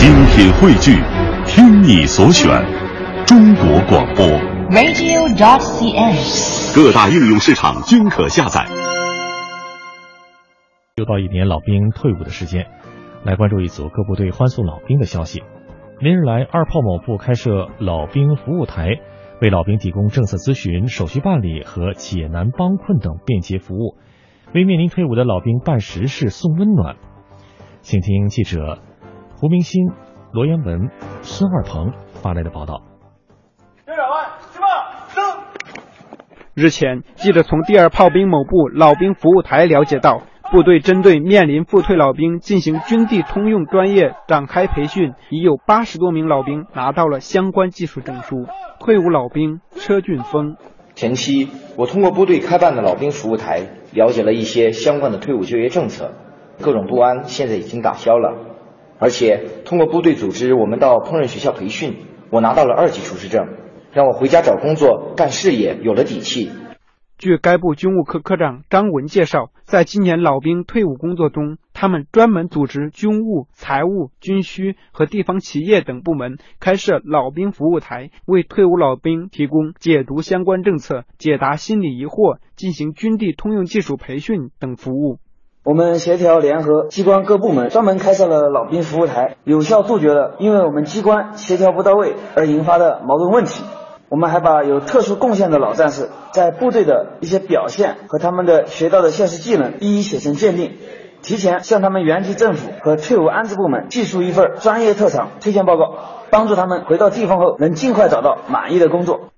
[0.00, 0.92] 精品汇聚，
[1.44, 2.48] 听你所选，
[3.26, 4.24] 中国广播。
[4.70, 6.16] radio.dot.cn，。
[6.74, 8.64] 各大应用市场均可下载。
[10.96, 12.68] 又到一年老兵退伍的时间，
[13.24, 15.42] 来关注一组各部队欢送老兵的消息。
[15.98, 19.00] 连日来，二炮某部开设老兵服务台，
[19.42, 23.98] 为老兵提供政策咨询、手续办理和解难帮困等便捷服务，
[24.54, 26.96] 为面临退伍的老兵办实事、送温暖。
[27.82, 28.78] 请听记者
[29.40, 29.90] 胡明鑫、
[30.32, 30.90] 罗延文、
[31.22, 32.82] 孙二鹏发来的报道。
[36.52, 40.20] 日前，记者从第二炮兵某部老兵服务台了解到，
[40.52, 48.44] 部队针对面临复退老兵进行军地通用专业展开培训，已有八十多名老兵拿到了相关技术证书。
[48.78, 50.58] 退伍老兵车俊峰，
[50.94, 51.48] 前期
[51.78, 53.62] 我通过部队开办的老兵服务台，
[53.94, 56.12] 了解了一些相关的退伍就业政策，
[56.60, 58.49] 各种不安现在已经打消了。
[59.00, 61.96] 而且通过部队组织我们到烹饪学校培训，
[62.30, 63.48] 我拿到了二级厨师证。
[63.92, 66.48] 让我回家找工作、干事业有了底气。
[67.18, 85.18] 据该部军务科科长张文介绍，在今年老兵退伍工作中，他们专门组织军务、财务、军需和地方企业等部门开设老兵服务台，为退伍老兵提供解读相关政策、解答心理疑惑、进行军地通用技术培训等服务。
[85.62, 93.62] 我们协调联合机关各部门，专门开设了老兵服务台，有效杜绝了因为我们机关协调不到位而引发的矛盾问题。
[94.08, 100.78] 我们还把有特殊贡献的老战士在部队的一些表现和他们的学到的现实技能一一写成鉴定，
[101.20, 105.94] 提前向他们原籍政府和退伍安置部门寄出一份专业特长推荐报告，
[106.30, 109.28] 帮助他们回到地方后能尽快找到满意的工作。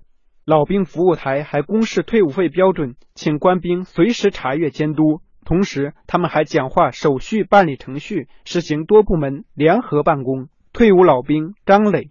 [0.47, 5.21] 老兵服务台还公示退伍费标准，请官兵随时查阅监督。
[5.53, 10.47] 同时，他们还简化手续办理程序，实行多部门联合办公。
[10.73, 12.09] 退伍老兵张磊。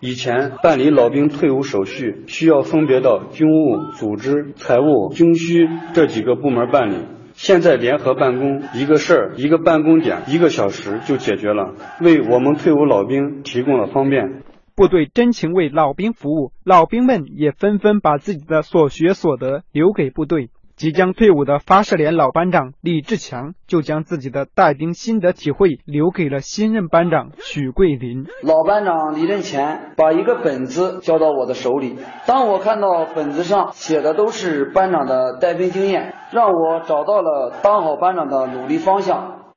[0.00, 7.04] 以前办理老兵退伍手续需要分别到军务、组织、财务、军需这几个部门办理，
[7.34, 14.44] 现在联合办公，一个事儿一个办公点，一个小时就解决了，为我们退伍老兵提供了方便。
[14.74, 20.48] 部队真情为老兵服务，老兵们也纷纷把自己的所学所得留给部队。
[20.78, 28.26] 即将退伍的发射连老班长李志强就将自己的带兵心得体会留给了新任班长许桂林。
[28.44, 31.96] 老班长离任前把一个本子交到我的手里，
[32.28, 39.52] 当我看到本子上写的都是班长的带兵经验，让我找到了当好班长的努力方向。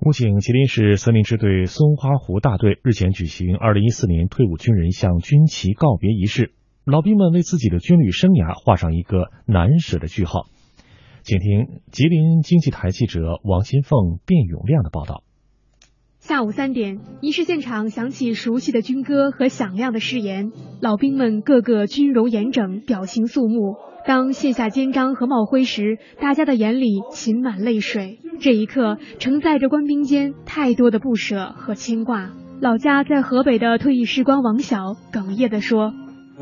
[0.00, 6.52] 武警吉林市森林支队松花湖大队日前举行二零一四年退伍军人向军旗告别仪式。
[6.84, 10.46] 老兵们为自己的军旅生涯画上一个难舍的句号。
[11.22, 15.22] 请听吉林经济台记者王新凤、卞永亮的报道。
[16.18, 23.76] 下午三点，仪式现场响起熟悉的军歌和响亮的誓言，老兵们个个军容严整，表情肃穆。
[24.06, 28.18] 当卸下肩章和帽徽时，大家的眼里噙满泪水。
[28.40, 32.30] 这一刻，承载着官兵间太多的不舍和牵挂。
[32.60, 35.92] 老家在河北的退役士官王晓哽咽地说。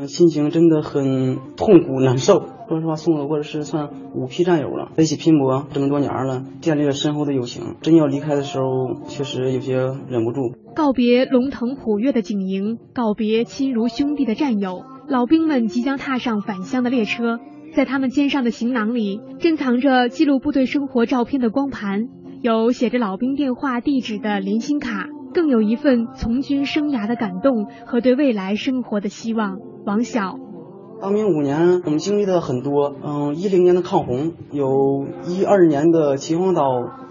[0.07, 2.45] 心情真的很痛苦难受。
[2.67, 7.75] 说实话，送走过的是算五批战友了，在一起拼搏这么多年了，建立了深厚的友情。
[7.81, 9.75] 真要离开的时候，确实有些
[10.07, 10.53] 忍不住。
[10.75, 17.39] 告别龙腾虎跃的警营，告别亲如兄弟的战友，老兵们即将踏上返乡的列车。
[17.73, 22.07] 在他们肩上的行囊里，珍藏着记录部队生活照片的光盘，
[22.41, 25.07] 有写着老兵电话地址的联心卡。
[25.31, 29.59] 更有一份从军生涯的感动和对未来生活的希望。
[29.85, 30.37] 王晓，
[31.01, 32.95] 当兵五年，我们经历的很多。
[33.03, 36.63] 嗯，一零年的抗洪，有一二年的秦皇岛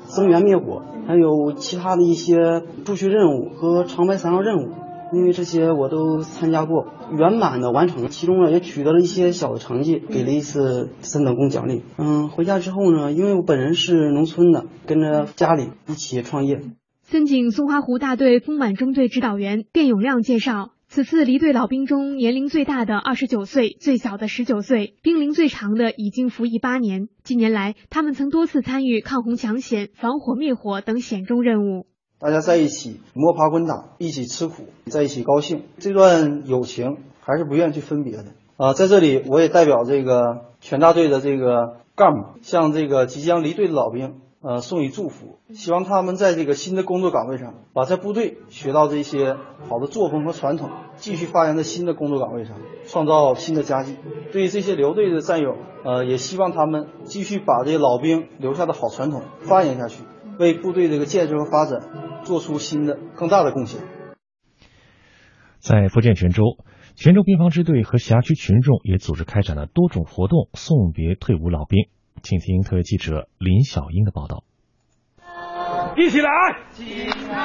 [0.07, 4.71] 增援灭火，还有其他的一些驻区任务和长白山号任务。
[5.11, 11.83] 因为这些我都参加过，圆满的完成，其中呢也取得了一些小的成绩，给了一次三等功奖励。
[11.97, 16.61] 嗯，回家之后呢，因为我本人是农村的，跟着家里一起创业。
[17.05, 27.09] 森警松花湖大队丰满中队指导员卞永亮介绍，此次离队老兵中，年龄最大的二十九岁，最小的十九岁，兵龄最长的已经服役八年。
[27.23, 31.87] 近年来，他们曾多次参与抗洪抢险、防火灭火等险重任务。
[32.19, 38.25] 大家在一起摸爬滚打，一起吃苦，在一起高兴，这段友情还是不愿意去分别的
[38.57, 38.73] 啊！
[38.73, 44.23] 在这里，我也代表这个全大队的这个干部，向这个即将离队的老兵。
[44.41, 49.35] 呃，送以祝福，希望他们在这个新的工作岗位上，把在部队学到这些
[49.69, 52.57] 好的作风和传统，继续发扬在新的工作岗位上，
[52.87, 53.97] 创造新的佳绩。
[54.31, 60.05] 对于这些留队的战友，呃，也希望他们继续把这老兵留下的好传统发扬下去，
[60.39, 63.81] 为部队这个建设和发展做出新的更大的贡献。
[65.59, 66.45] 在福建泉州，
[66.95, 71.89] 泉州边防支队和辖区群众也组织开展了多种活动，送别退伍老兵。
[72.23, 74.45] 请听特约记者林小英的报道。
[75.97, 76.31] 一起来！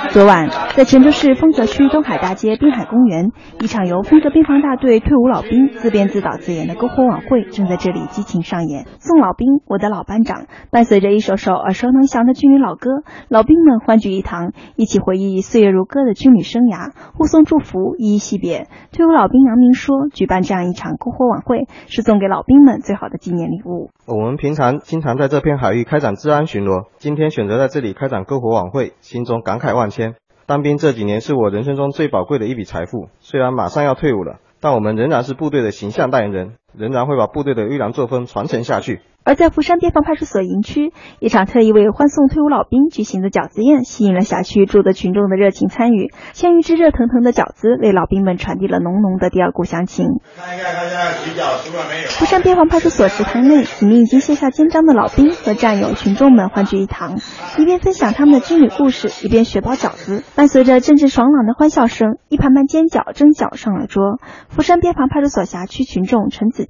[0.10, 8.86] 昨晚，在泉州市丰泽区东海大街滨海公园，一场由丰泽边防大队退伍老兵自编自导自演的篝火晚会正在这里激情上演。
[9.00, 18.68] 送老兵，我的老班长，伴随着一首首耳熟能详的军旅老歌，老兵们欢聚一堂，一起回忆岁月如歌的军旅生涯，互送祝福，依依惜别。
[18.92, 23.90] 退伍老兵杨明说：“举办这样一场篝火晚会，是送给老兵们最好的纪念礼物。
[24.06, 30.16] 我们平常经常在这片海域开展治安巡逻，今天选择在这里开展篝火晚会，心中感慨万千。
[30.46, 46.12] 当兵这几年是我人生中最宝贵的一笔财富，虽然马上要退伍了，但我们仍然是部队的形象代言人，仍然会把部队的优良作风传承下去。”而在福山边防派出所营区，一场特意为欢送退伍老兵举行的饺子宴，吸引了辖区住的群众的热情参与。
[46.34, 50.08] 鲜芋汁热腾腾的饺子，为老兵们传递了浓浓的第二故乡情。
[50.36, 52.10] 看一看，看一下洗饺出了没有？
[52.10, 57.18] 福山边防派出所食堂内，几名已经卸下肩章的老兵和战友、群众们欢聚一堂，
[57.58, 60.22] 一边分享他们的军旅故事，一边学包饺子。
[60.36, 64.20] 伴随着阵阵爽朗的欢笑声，一盘盘煎饺、蒸饺上了桌。
[64.50, 66.63] 福山边防派出所辖区群众陈子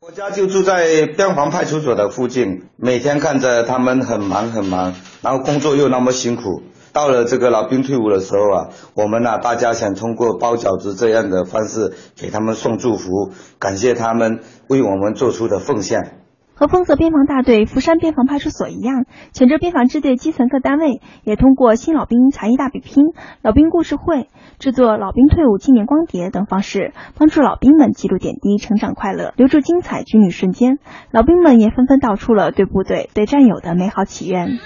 [0.00, 6.62] 我家就住在边防派出所的附近，每天看着他们很忙很忙，然后工作又那么辛苦。
[6.92, 16.16] 到了这个老兵退伍的时候啊，我们呢、大家想通过包饺子这样的方式给他们送祝福，感谢他们为我们做出的奉献。
[16.60, 23.06] 和丰泽边防大队、福山边防派出所一样，泉州边防支队基层各单位也通过新老兵才艺大比拼、
[23.40, 24.28] 老兵故事会、
[24.58, 30.78] 制作老兵退伍纪念光碟等方式，帮助老兵们记录点滴、成长快乐，留住精彩军旅瞬间。
[31.10, 34.58] 老兵们也纷纷道出了对部队、对战友的美好祈愿。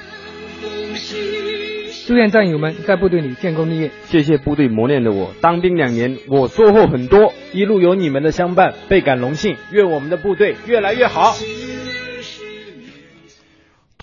[2.08, 3.92] 祝愿战友们在部队里建功立业。
[4.06, 7.32] 谢谢部队磨练的我，当兵两年，我收获很多。
[7.52, 9.56] 一路有你们的相伴，倍感荣幸。
[9.70, 11.34] 愿我们的部队越来越好。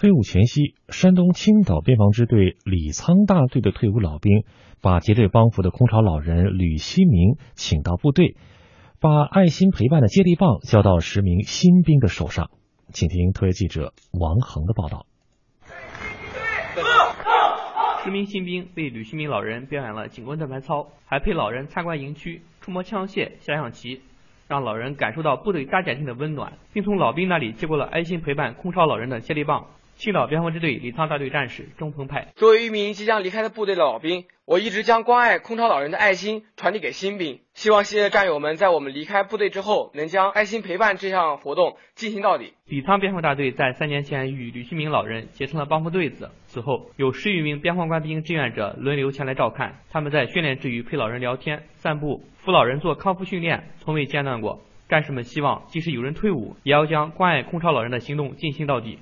[0.02, 4.46] 退伍前夕，山东青岛边防支队李沧大队的退伍老兵
[4.82, 8.36] 把结队帮扶的空巢老人吕希明请到部队，
[9.00, 12.50] 把爱心陪伴的接力棒交到十名新兵的手上。
[12.90, 15.06] 请听特约记者王恒的报道。
[18.04, 24.02] 十名新兵为吕希明老人表演了警棍盾牌操，还陪老人参观营区、触摸枪械、下象棋，
[24.48, 29.68] 让老人感受到部队大家庭的温暖，并从老兵那里接过了爱心陪伴空巢老人的接力棒。
[30.02, 37.42] 青岛边防支队李沧大队战士钟鹏派，作为一名即将离开的部队的老兵，我一直将关爱空巢老人的爱心传递给新兵。
[37.54, 42.56] 希望新的战友们在我们离开部队之后，能将爱心陪伴这项活动进行到底。
[42.66, 49.82] 李沧边防大队在三年前与吕旭明老人结成了帮扶对子，此后有十余名边防官兵志愿者轮流前来照看。
[49.92, 54.62] 他们在训练之余陪老人聊天、散步，扶老人做康复训练，从未间断过。
[54.90, 58.98] 战士们希望，即使有人退伍，也要将关爱空巢老人的行动进行到底。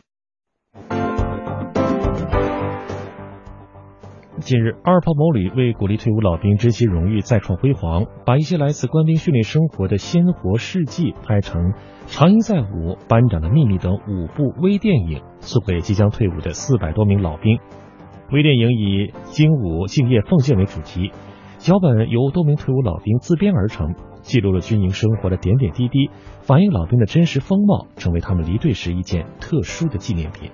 [4.49, 11.61] 近日，二炮某旅为鼓励退伍老兵珍惜荣誉、再创辉煌，把一些来自官兵训练生活的鲜活事迹拍成
[12.07, 17.59] 《长缨在舞》《班长的秘密》等五部微电影，送给即将退伍的四百多名老兵。
[18.31, 21.11] 微电影以精武、敬业、奉献为主题，
[21.59, 26.09] 脚本由多名退伍老兵自编而成，记录了军营生活的点点滴滴，
[26.41, 30.49] 反映老兵的真实风貌，成为他们离队时一件特殊的纪念品。